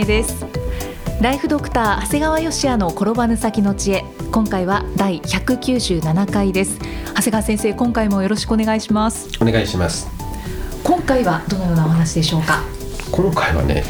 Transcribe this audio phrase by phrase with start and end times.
[0.00, 0.46] は、生きみえです。
[1.20, 4.04] ライフドクター長谷川芳也の転ばぬ先の知恵。
[4.32, 6.78] 今回は第197回です。
[7.08, 9.28] 長谷川先生今回もよろしくお願いします。
[9.40, 10.08] お願いします。
[10.82, 12.62] 今回はどのようなお話でしょうか？
[13.12, 13.84] 今回はね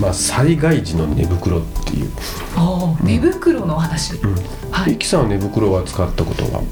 [0.00, 2.10] まあ災害時の寝袋っていう、
[2.58, 4.34] お寝袋のお話、うん。
[4.70, 4.98] はい。
[5.04, 6.62] さんは寝袋は使ったことは？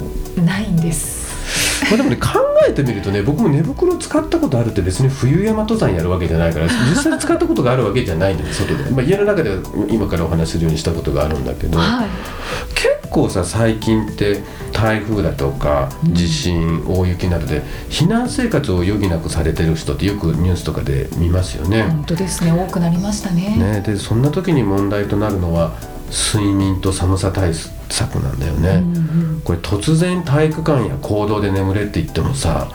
[0.45, 1.28] ないんです
[1.87, 2.29] まあでもね考
[2.69, 12.09] えてみるとね僕も寝袋使ったことあるって別に冬山登山やるわけじゃないから実際使ったことがあるわけじゃないんだよ外で、まあ、家の中では今からお話しするようにしたことがあるんだけど、はい。
[12.75, 21.83] 結構さ最近って台風だとか地震、大雪などで避難生活を余儀なくされてる人ってよくニュースとかで見ますよね。
[21.85, 22.53] 本当ですね。
[22.53, 23.57] 多くなりましたね。
[23.57, 25.73] ね、でそんな時に問題となるのは
[26.11, 27.78] 睡眠と寒さ対策
[28.21, 29.41] なんだよね、うんうん。
[29.43, 32.69] これ突然体育館や行動で眠れって言ってもさ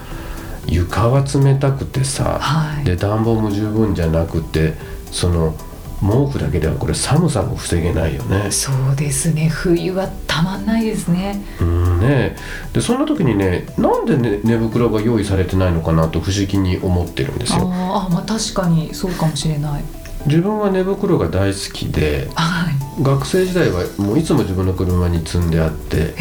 [0.67, 2.85] 床は冷たくてさ、はい。
[2.85, 4.73] で暖房も十分じゃなくて
[5.11, 5.55] その
[5.99, 8.51] 毛布だけではこれ寒さも防げないよね。
[8.51, 9.47] そうですね。
[9.47, 11.41] 冬はたまんないですね。
[11.61, 12.35] うんね。
[12.73, 17.59] でそんな時にねなんで、ね、寝袋が用意されてないのかなと不思議に思ってるんですよ。
[17.71, 19.83] あまあ確かにそうかもしれない
[20.25, 22.73] 自分は寝袋が大好きではい。
[23.01, 26.13] 学生時代はもういつも自分の車に積んであって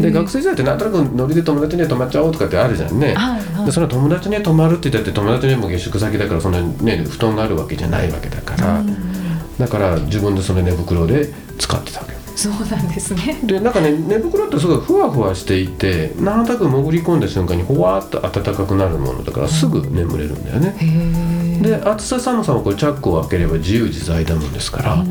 [0.00, 3.66] で学生時代ってなんとなくノリで友達には泊まっちゃおうとかってあるじゃんね、はいはい。
[3.66, 9.12] でその友達に泊まるって言ったって友達にも下宿先だからそのね布団があるわけじゃないわけだから、うん
[9.58, 12.14] だから自分でその寝袋で使ってたわけ。
[12.34, 13.38] そうなんですね。
[13.44, 25.04] でなんかね寝袋ってすごいふわふわしていてなんとなく潜り込んだ瞬間にほわーっと暖かくなるものだからすぐ眠れるんだよね、へえで暑さ寒さもこれチャックを開ければ自由自在だもんですから、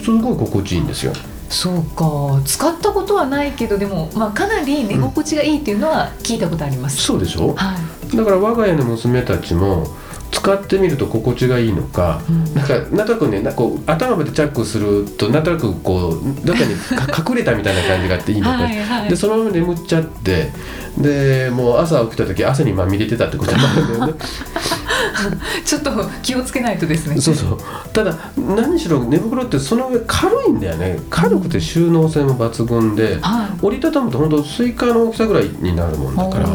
[0.00, 1.12] すごい心地いいんですよ。
[1.48, 2.40] そうか。
[2.46, 7.54] 使ったことはないけどでも、まあ、かなり寝心地がいいっていうのは聞いたことあります、そうでしょ？
[7.54, 7.76] は
[8.12, 8.16] い。
[8.16, 9.86] だから我が家の娘たちも
[10.30, 12.54] 使ってみると心地がいいのか、うん。
[12.54, 19.10] なんかなんとなくねなんか頭までチャックするとなんとなくこうどっかにか隠れたみたいな感じがあっていいのか、はいはい。
[19.10, 20.50] でそのまま眠っちゃって
[20.96, 24.14] でもう朝起きた時汗にまみれてたってことなんだよね
[25.64, 25.90] ちょっと
[26.22, 27.20] 気をつけないとですね。
[27.20, 27.58] そうそう。
[27.92, 31.00] ただ何しろ寝袋ってその上軽いんだよね。
[31.10, 33.48] 軽くて収納性も抜群で、はい。
[33.62, 36.48] 折りたたむと本当スイカの大きさぐらいになるもんだから。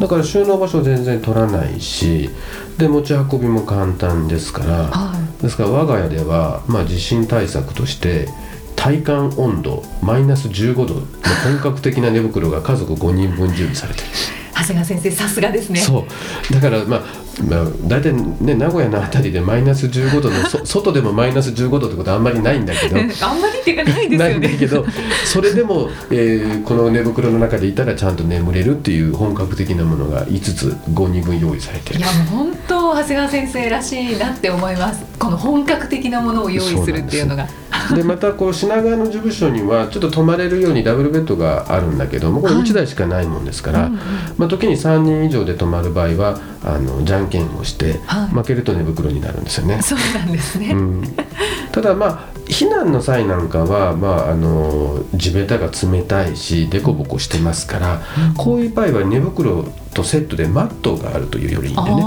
[0.00, 2.30] だから収納場所全然取らないし
[2.78, 4.74] で持ち運びも簡単ですから。
[4.90, 5.42] はい。
[5.42, 8.28] ですから我が家では、まあ、地震対策として
[8.74, 11.00] 体感温度マイナス15度の
[11.44, 14.06] 本格的な寝袋が家族5人分準備されてる、
[14.56, 15.80] 長谷川先生さすがですね。
[15.80, 16.06] そ
[16.50, 16.52] う。
[16.54, 17.02] だからまあ、
[17.48, 22.96] まあ、大体ね名古屋の辺りでマイナス15度の そ外でもマイナス15度ってことはあんまりないんだけど。
[23.20, 24.46] あんまりっていうかないですなよね。
[24.46, 24.86] いんだけど
[25.24, 32.00] それでも、えーこの寝袋の中でいたらちゃんと眠れるっていう本格的なものが5つ5人分用意されてる。
[32.00, 35.04] いやもう本当長谷川先生らしいなって思います。
[35.18, 37.46] この本格的なものを用意するっていうのが
[37.94, 42.62] でまたこう品川の事務所にはちょっと泊まれるようにダブルベッドがあるんだけどもこれはい。
[42.64, 44.00] 1台しかないもんですから、うんうん
[44.38, 48.28] まあ、時に3人以上で泊まる場合はあのじゃんけんをして、はい。
[48.28, 49.80] 負けると寝袋になるんですよね。
[49.82, 51.02] そうなんですね、うん、
[51.70, 58.00] ただまあ避難の際なんかは、まあ、あの地べたが冷たいし凸凹してますから、
[58.36, 62.00] こういう場合は寝袋とセットでマットがあるというよりいいんでね。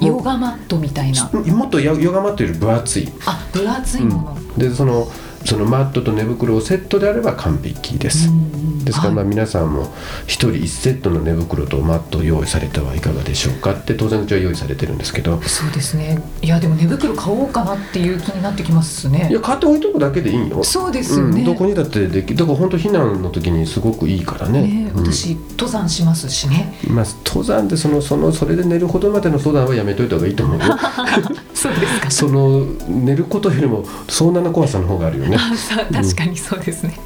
[0.00, 1.30] ヨガマットみたいな。
[1.30, 3.08] もっとヨヨガマットより分厚い。
[3.26, 5.10] あ分厚いもの、でその
[5.44, 8.28] そのマットと寝袋をセットであれば完璧です、
[8.84, 9.30] ですからまあはい。
[9.30, 9.92] 皆さんも
[10.26, 15.40] 一人一セットの寝袋とマットを用意されてはいかがでしょうかって当然うちは用意されてるんですけど。
[15.42, 16.20] そうですね。
[16.42, 19.28] いやでも寝袋買おうかなっていう気になってきますね。
[19.30, 20.64] いや買って置いとくだけでいいよ。
[20.64, 24.62] そうですよね、うん、どこにだってできだから本当避難の時にすごくいいからね。
[24.62, 26.78] ねうん私、登山しますしね。
[26.88, 30.64] まあ登山でそのそのそれで寝るほどまでの登山はやめといた方がいいと思うよ。
[31.54, 35.38] そうですかその寝ることよりも遭難の怖さの方があるよね。
[35.92, 36.98] 確かにそうですね、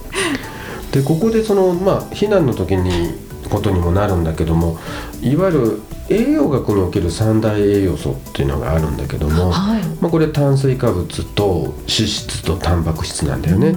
[0.93, 3.15] でここでそのまあ避難の時に
[3.49, 4.79] ことにもなるんだけども
[5.21, 9.83] いわゆる栄養学における三大栄養素っていうのがあるんだけども、はい。
[10.01, 13.77] まあ、これ炭水化物と脂質とタンパク質なんだよね、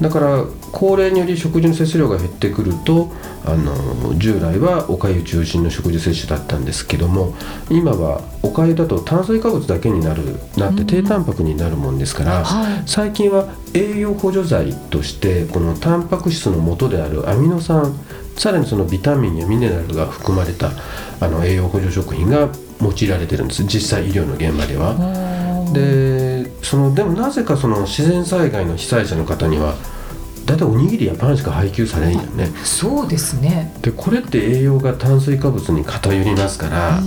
[0.00, 3.10] だから高齢により食事の摂取量が減ってくると
[3.44, 7.34] あの従来はおかゆ中心の食事摂取だったんですけども
[7.70, 12.82] 今はおかゆだと炭水化物だけになるなって低タンパクになるもんですから、はい。
[12.86, 17.98] 最近は栄養補助剤としてこのタンパク質の元であるアミノ酸
[18.38, 20.70] さらにそのビタミンやミネラルが含まれた
[21.20, 22.48] あの栄養補助食品が
[22.80, 23.64] 用いられてるんです。
[23.64, 24.94] 実際医療の現場では。
[25.72, 29.74] でそのでもなぜかその自然災害の被災者の方には
[30.46, 32.46] 大体おにぎりやパンしか配給されんよね。
[32.64, 33.74] そうですね。
[33.82, 37.00] でこれって栄養が炭水化物に偏りますから、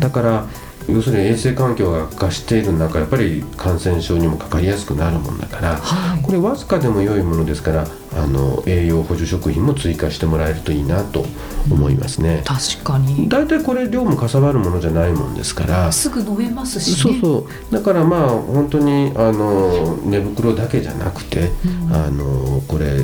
[0.00, 0.46] だから
[0.86, 6.22] 要するに衛生環境が悪化している中やっぱり感染症にもかかりやすくなるもんだから、はい。
[6.22, 11.24] これわずかでも良いものですからあの栄養補助食品も追加してもらえるといいなと
[11.70, 12.42] 思いますね。
[12.44, 15.92] 確かに大体これ量もかさばるものじゃないもんですから。
[15.92, 21.50] すぐ飲めますしねそうそうだからまあ本当にあの寝袋だけじゃなくて、
[21.90, 23.02] あのこれ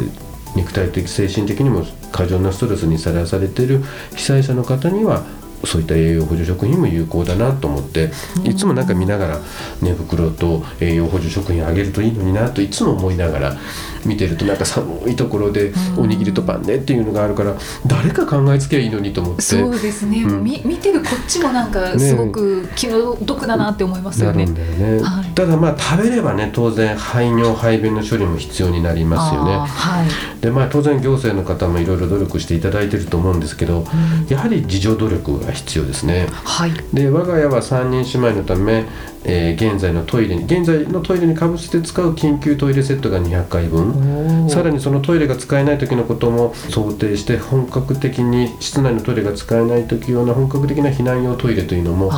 [0.56, 3.82] 肉体的精神的にも過剰なストレスにさらされている
[4.16, 5.24] 被災者の方には
[5.64, 8.10] そういった栄養補助食品も有効だなと思って
[8.44, 9.40] いつもなんか見ながら
[9.82, 13.56] 寝袋と栄養補助食品あげるといいのになといつも思いながら
[14.04, 17.54] 見てるとなんか寒いところでおにぎりとパンねっていうのがあるから
[17.86, 19.42] 誰か考えつけばいいのにと思って。
[19.42, 20.44] そうですね、うん。
[20.44, 24.46] み見てるこっちもなんかねすごく気の毒だなって思いますよね。
[24.46, 25.34] なるんだよね、はい。
[25.34, 29.58] ただまあ食べればね当然排尿排便の処理も必要になりますよね。
[29.58, 30.40] はい。
[30.40, 33.84] でまあ当然行政の方もいろいろ努力していただいてると思うんですけど、
[34.30, 36.26] やはり自助努力が必要ですね。
[36.44, 36.73] はい。
[36.93, 38.87] で我が家は3人姉妹のため、
[39.25, 44.49] えー現在のトイレに現在のトイレにかぶせて使う緊急トイレセットが200回分。
[44.49, 52.11] さらにそのトイレが使えない時のことも想定して本格的に室内のトイレが使えない時用の本格的な避難用トイレというのも、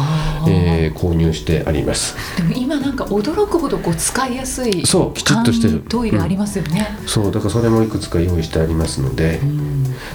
[0.49, 2.17] えー購入してあります。
[2.37, 5.82] でも今なんか驚くほどこう使いやすいそうきちっとしてる。
[5.88, 9.40] トイレありますよね、そうだからそれもいくつか用意してありますので、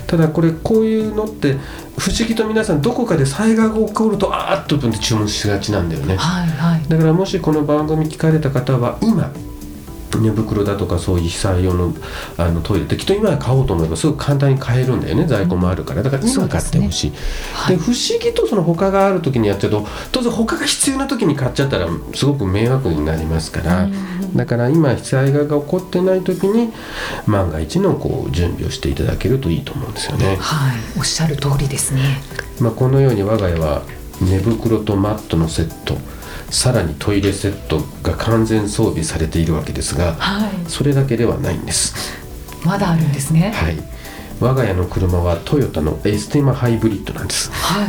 [0.07, 1.57] ただこれこういうのって
[1.97, 6.15] 不思議と皆さんどこかで災害が起こるとあーっと注文しがちなんだよね。
[6.15, 6.87] はいはい。
[6.87, 9.31] だからもしこの番組聞かれた方は今
[10.19, 11.93] 寝袋だとかそういう被災用の
[12.37, 16.03] あのトイレってきっと今買おうと思えばすごく簡単に買えるんだよね在庫もあるから。
[16.03, 17.11] だから今買ってほしい。
[17.11, 17.17] で,、
[17.53, 17.77] はい。
[17.77, 23.89] 不思議とその他がある時にやっちゃうと当然他が必要な時に買っちゃったらすごく迷惑になりますから、
[24.35, 26.71] だから今被災害が起こってない時に
[27.25, 30.37] 万が一のこう準備をしていただけるといいと思うんですよね。
[30.39, 30.77] はい。
[30.97, 32.21] おっしゃる通りですね。
[32.59, 33.83] まあ、このように我が家は
[34.21, 35.97] 寝袋とマットのセット
[36.49, 40.69] さらにトイレセットが完全装備されているわけですがはい。
[40.69, 41.95] それだけではないんです。
[42.63, 43.51] まだあるんですね。
[43.51, 43.75] はい。
[44.39, 47.51] 我が家の車はトヨタのエスティマハイブリッドなんです。
[47.51, 47.87] はい。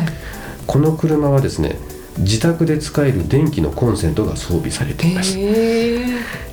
[0.67, 1.79] この車はですね
[2.19, 5.37] 自宅で使える電気のコンセントが装備されています。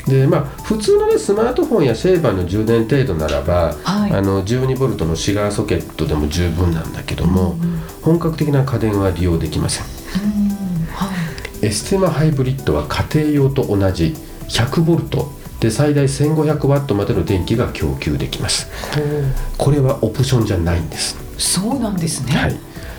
[0.06, 4.12] でまあ普通のねスマートフォンやシェーバーの充電程度ならば、はい。
[4.12, 7.58] あの 12V のシガーソケットでも十分なんだけども、
[8.04, 9.86] 本格的な家電は利用できません。
[10.24, 10.36] うん。
[10.38, 10.45] はい
[11.66, 14.14] エスティマハイブリッドは家庭用と同じ
[14.50, 15.26] 100V
[15.60, 18.68] で最大 1500W までの電気が供給できます。
[19.58, 22.34] これはオプションじゃないんです、そうなんですね。
[22.34, 22.56] はい、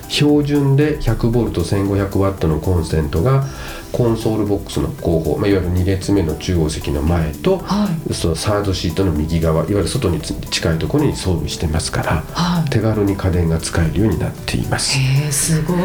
[0.08, 3.44] 標準で 100V1500W のコンセントが
[3.92, 8.14] コンソールボックスの後方、まあ、いわゆる2列目の中央席の前と、はい。
[8.14, 12.70] そのサードシートの右側いわゆる外につ近いところに装備してますからはい。
[12.70, 14.98] 手軽に家電が使えるようになっています。
[14.98, 15.78] へえすごい。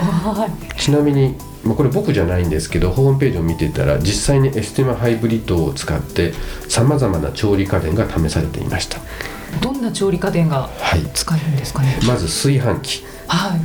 [0.78, 6.34] ちなみに、まあ、これ僕じゃないんですけどホームページを見てたら実際にエステマハイブリッドを使って
[6.68, 8.98] さまざまな調理家電が試されていました。
[9.62, 11.02] どんな調理家電がはい。
[11.14, 11.98] 使えるんですかね？
[12.08, 13.04] まず炊飯器。
[13.28, 13.62] はい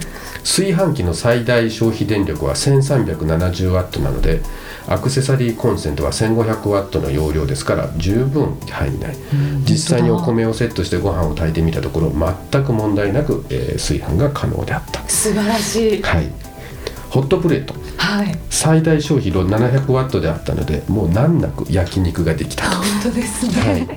[0.46, 4.40] 炊飯器の最大消費電力は 1370W なので
[4.86, 9.16] アクセサリーコンセントは 1500W の容量ですから十分範囲内
[9.68, 15.06] 実際にお米をセットしてご飯を炊いてみたところ全く問題なく、えー炊飯が可能であった。
[15.08, 16.02] 素晴らしい。
[16.02, 16.30] はい。
[17.10, 17.74] ホットプレート。
[17.96, 18.38] はい。
[18.50, 23.88] 最大消費量 700W であったのでもう難なく焼肉ができたと、本当ですはねい、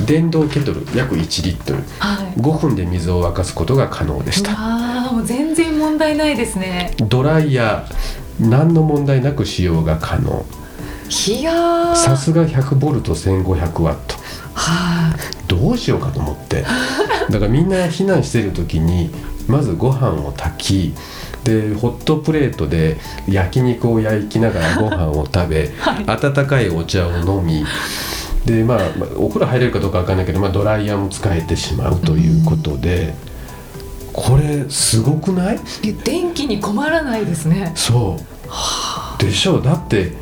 [0.00, 1.82] 電動ケトル約1リットル。
[1.98, 2.40] はい。
[2.40, 4.52] 5分で水を沸かすことが可能でした。
[4.52, 6.94] うわーもう全然問題ないですね。
[6.98, 10.44] ドライヤー何の問題なく使用が可能。
[11.28, 11.96] いやー。
[11.96, 13.96] さすが 100V1500W
[14.54, 15.48] はい。
[15.48, 16.64] どうしようかと思って。
[17.30, 19.10] だからみんな避難してる時に
[19.48, 20.94] まずご飯を炊き
[21.44, 22.96] でホットプレートで
[23.28, 26.04] 焼肉を焼きながらご飯を食べ、 はい。
[26.06, 27.64] 温かいお茶を飲み
[28.44, 33.14] でまあまあお風呂入れるかどうかわかんないけど、まあ、ドライヤーも使えてしまうということで
[34.12, 35.58] これすごくない？
[36.04, 37.72] 電気に困らないですね。
[37.74, 38.18] そ
[39.18, 39.22] う。
[39.22, 39.62] でしょう。
[39.62, 40.12] だって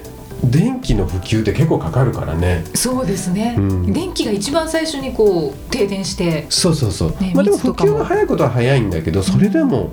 [0.42, 2.64] 電気の普及って結構かかるからね。
[2.74, 9.92] そうですね、うん、電気が一番最初にこう停電してそうそうそう、ね、まあでも普及が早いことは早いんだけどそれでも、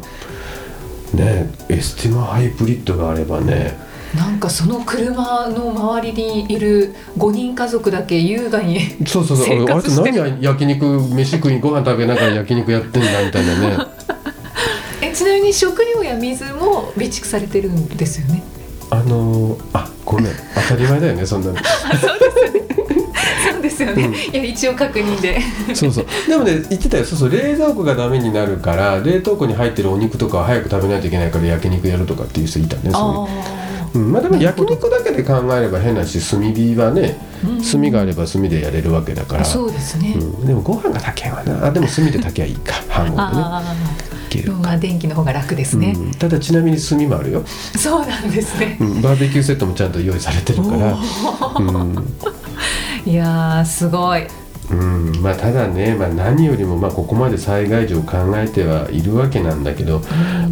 [1.13, 3.77] ねエスティマハイブリッドがあればね
[4.15, 9.63] なんかその車の周りにいる5人家族だけ優雅にそうそうそう。
[9.65, 13.77] あれって何焼肉飯食いにご飯食べながら焼肉やってんだみたいなね。
[15.01, 18.43] えちなみに食料や水も備蓄されてるんですよね？
[18.89, 20.33] あのあごめん。
[20.67, 21.57] 当たり前だよねそんなの。
[22.01, 22.73] そうですよね。
[23.51, 25.39] そうですよね、うん、いや一応確認で。
[25.75, 26.05] そうそう。
[26.27, 27.05] でもね言ってたよ。
[27.05, 27.29] そうそう。
[27.29, 37.17] 冷蔵庫がダメになるから冷凍庫に入ってるお肉とかは早く食べないといけないから焼肉やるとかっていう人いたねそういううん、まあでも焼肉だけで考えれば変なし炭火はね、
[37.71, 39.45] 炭があれば炭でやれるわけだから。
[39.45, 41.67] そうですね、うん、でもご飯が炊けはな。
[41.67, 42.73] あでも炭で炊けばいいか。
[42.89, 43.63] 半合
[44.29, 44.51] でね。
[44.61, 47.43] まあ電気の方が楽ですね、うん、ただちなみに炭もあるよ。
[47.75, 50.97] そうなんですね、うん、バーベキューセットもちゃんと用意されてるから、
[51.57, 52.05] うん、
[53.05, 54.27] いやすごい。
[54.71, 55.21] うん。
[55.21, 60.01] まあ、ただね、まあ、何よりも、まあ、ここまで災害時を考えてはいるわけなんだけど、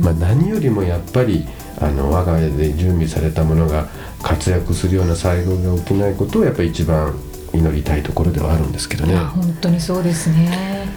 [0.02, 1.48] まあ、何よりもやっぱり
[1.80, 3.88] あの我が家で準備されたものが
[4.24, 7.14] 活躍するような災害が起きないことをやっぱり一番
[7.54, 9.16] 祈りたいところではあるんですけどね。
[9.16, 10.88] 本当にそうですね。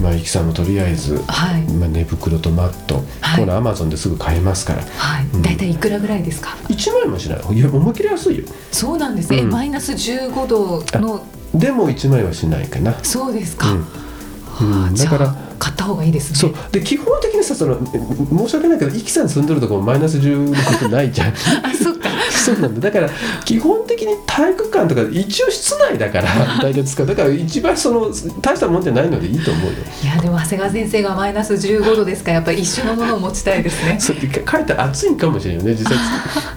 [0.00, 1.62] まあ、いきさんもとりあえず、はい。
[1.72, 5.26] まあ、寝袋とマット、はい、このアマゾンですぐ買えますから、はい。
[5.26, 7.54] うん、大体いくらぐらいですか？1万円もしない。
[7.54, 8.44] いや思い切り安いよ。
[8.70, 12.94] そうなんですね、うん、マイナス15度のでも1万円はしないかな。
[13.02, 16.38] そうですか、うん、うん、だから買った方がいいですね。
[16.38, 16.54] そう。
[16.72, 21.28] で基本的にさその申し訳ないけどイキさん住んでるところマイナス16ってないじゃん。
[21.62, 22.08] あそっか。
[22.30, 22.80] そうなんだ。
[22.80, 23.10] だから
[23.44, 26.28] 基本的に体育館とか一応室内だから
[26.62, 28.10] 大体使うだから一番その
[28.40, 29.72] 大したもんじゃないのでいいと思うよ。
[30.02, 33.96] いやでも長谷川先生がマイナス15度ですからやっぱり一緒のものを持ちたいですね。
[34.00, 35.98] そう書いて暑いかもしれないよね実際、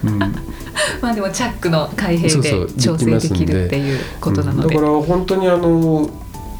[0.04, 0.18] うん、
[1.00, 2.52] まあでもチャックの開閉で。
[2.78, 6.08] 調整できるっていうことなので、うん、だから本当にあの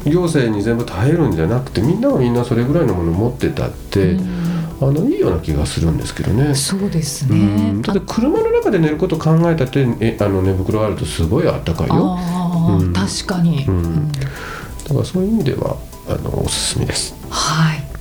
[0.05, 4.17] 行政に全部耐えるんじゃなくてみんながみんなそれぐらいのものを持ってたって、
[4.81, 6.53] あのいいような気がするんですけどね。
[6.55, 7.81] そうですね。
[7.81, 12.17] だって車の中で寝ること考えたってえあの寝袋あるとすごいあったかいよ。
[12.79, 14.11] うん、確かに、うん。
[14.11, 14.19] だ
[14.89, 17.15] からそういう意味ではあのおすすめです。
[17.29, 17.93] はい。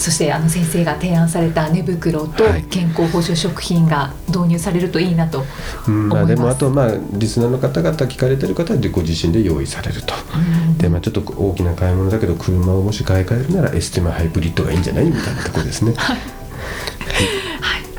[0.00, 10.49] そしてあの先生が提案された寝袋と健康補助食品が導入されるといいなと思います、まあ、でもあとまあリスナーの方々聞かれてる方はご自身で用意されると、うん、
[10.80, 15.92] でまあちょっと大きな買い物だけど車をもし買い替えるならエスティマハイブリッドがいいんじゃないみたいなところですね。
[15.96, 16.18] はい。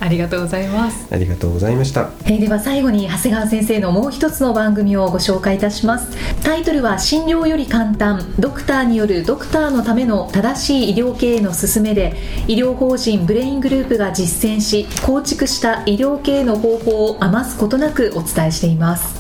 [0.03, 1.07] ありがとうございます。
[1.13, 6.09] ありがとうございました、えー、では最後に長谷川先生のもう一つの番組をご紹介いたします。
[6.41, 8.33] タイトルは診療より簡単。
[8.39, 12.15] ドクターによるドクターのための正しい医療経営の勧めで
[12.47, 19.15] 医療法人ブレイングループが実践し構築した医療経営の方法を余すことなくお伝えしています。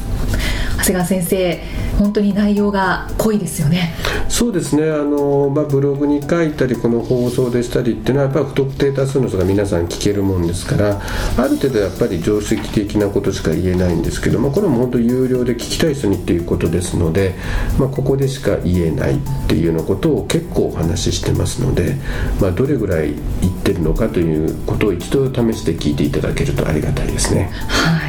[0.79, 1.61] 長谷川先生
[2.01, 3.93] 本当に内容が濃いですよね。
[4.27, 4.89] そうですね。
[4.89, 10.99] あの、まあ、ブログに書いたりこの放送でしたりっていうのはやっぱり不特定多数の人が皆さん聞けるもんですから
[11.37, 17.35] ある程度やっぱり常識的なことしか言えないんですけどもこれも本当有料で聞きたい人にっていうことですので、
[17.77, 21.97] まあ、ここでしか言えないっていうようなことを結構お話ししてますので、
[22.39, 27.51] まあ、どれぐらい言ってるのかということを一度試して聞いていただけるとありがたいですね。
[27.67, 28.00] はい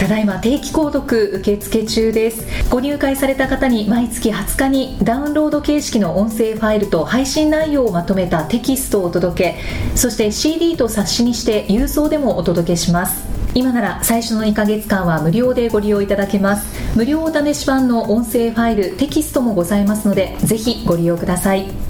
[0.00, 2.70] ただいま定期購読受付中です。
[2.70, 9.58] ご入会された方に毎月20日にダウンロード形式の音声ファイルと配信内容をまとめたテキストをお届け
[9.96, 13.28] そして CD と冊子にして郵送でもお届けします。
[13.52, 16.96] 今なら最初の2ヶ月間は無料でご利用いただけます。
[16.96, 21.89] 無料お試し版の音声ファイルテキストもございますのでぜひご利用ください。